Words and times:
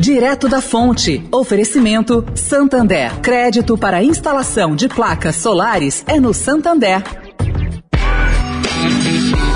Direto 0.00 0.48
da 0.48 0.62
Fonte. 0.62 1.22
Oferecimento 1.30 2.24
Santander. 2.34 3.20
Crédito 3.20 3.76
para 3.76 4.02
instalação 4.02 4.74
de 4.74 4.88
placas 4.88 5.36
solares 5.36 6.02
é 6.08 6.18
no 6.18 6.32
Santander. 6.32 7.02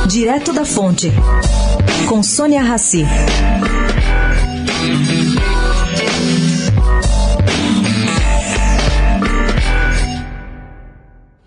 Direto 0.07 0.53
da 0.53 0.67
Fonte. 0.67 1.11
Com 2.07 2.23
Sônia 2.23 2.61
Rassi. 2.61 3.07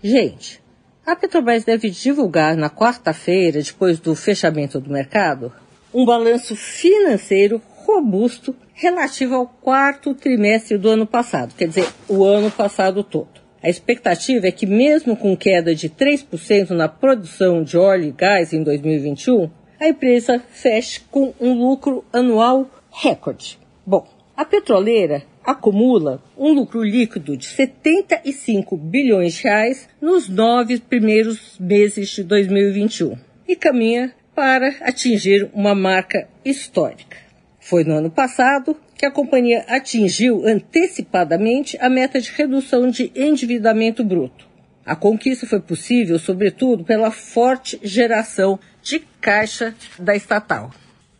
Gente, 0.02 0.60
a 1.06 1.14
Petrobras 1.14 1.62
deve 1.62 1.88
divulgar 1.88 2.56
na 2.56 2.68
quarta-feira, 2.68 3.62
depois 3.62 4.00
do 4.00 4.16
fechamento 4.16 4.80
do 4.80 4.90
mercado, 4.90 5.52
um 5.94 6.04
balanço 6.04 6.56
financeiro 6.56 7.62
robusto 7.88 8.54
relativo 8.74 9.34
ao 9.34 9.46
quarto 9.46 10.14
trimestre 10.14 10.76
do 10.76 10.90
ano 10.90 11.06
passado, 11.06 11.54
quer 11.56 11.68
dizer, 11.68 11.88
o 12.06 12.22
ano 12.22 12.50
passado 12.50 13.02
todo. 13.02 13.40
A 13.62 13.68
expectativa 13.68 14.46
é 14.46 14.52
que, 14.52 14.66
mesmo 14.66 15.16
com 15.16 15.34
queda 15.34 15.74
de 15.74 15.88
3% 15.88 16.70
na 16.70 16.86
produção 16.86 17.64
de 17.64 17.78
óleo 17.78 18.04
e 18.04 18.12
gás 18.12 18.52
em 18.52 18.62
2021, 18.62 19.50
a 19.80 19.88
empresa 19.88 20.42
feche 20.50 21.00
com 21.10 21.32
um 21.40 21.54
lucro 21.54 22.04
anual 22.12 22.70
recorde. 22.92 23.58
Bom, 23.86 24.06
a 24.36 24.44
petroleira 24.44 25.22
acumula 25.42 26.22
um 26.36 26.52
lucro 26.52 26.84
líquido 26.84 27.36
de 27.36 27.46
75 27.46 28.76
bilhões 28.76 29.34
de 29.34 29.44
reais 29.44 29.88
nos 30.00 30.28
nove 30.28 30.78
primeiros 30.78 31.58
meses 31.58 32.10
de 32.10 32.22
2021 32.22 33.16
e 33.48 33.56
caminha 33.56 34.12
para 34.34 34.76
atingir 34.82 35.48
uma 35.54 35.74
marca 35.74 36.28
histórica. 36.44 37.27
Foi 37.60 37.84
no 37.84 37.94
ano 37.94 38.10
passado 38.10 38.76
que 38.96 39.06
a 39.06 39.10
companhia 39.10 39.64
atingiu 39.68 40.46
antecipadamente 40.46 41.76
a 41.80 41.88
meta 41.88 42.20
de 42.20 42.30
redução 42.32 42.88
de 42.88 43.12
endividamento 43.14 44.04
bruto. 44.04 44.46
A 44.84 44.96
conquista 44.96 45.46
foi 45.46 45.60
possível, 45.60 46.18
sobretudo, 46.18 46.82
pela 46.82 47.10
forte 47.10 47.78
geração 47.82 48.58
de 48.82 49.00
caixa 49.20 49.74
da 49.98 50.16
estatal. 50.16 50.70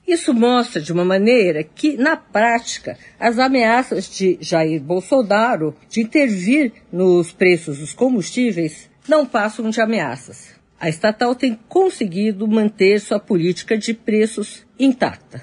Isso 0.06 0.32
mostra 0.32 0.80
de 0.80 0.90
uma 0.90 1.04
maneira 1.04 1.62
que, 1.62 1.98
na 1.98 2.16
prática, 2.16 2.96
as 3.20 3.38
ameaças 3.38 4.08
de 4.08 4.38
Jair 4.40 4.80
Bolsonaro 4.80 5.76
de 5.86 6.00
intervir 6.00 6.72
nos 6.90 7.30
preços 7.30 7.76
dos 7.76 7.92
combustíveis 7.92 8.88
não 9.06 9.26
passam 9.26 9.68
de 9.68 9.82
ameaças. 9.82 10.56
A 10.80 10.88
estatal 10.88 11.34
tem 11.34 11.58
conseguido 11.68 12.48
manter 12.48 13.00
sua 13.00 13.20
política 13.20 13.76
de 13.76 13.92
preços 13.92 14.64
intacta. 14.78 15.42